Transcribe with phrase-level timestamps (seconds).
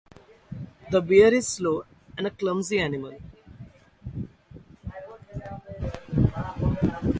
[0.89, 1.85] The bear is a slow
[2.17, 3.19] and clumsy animal.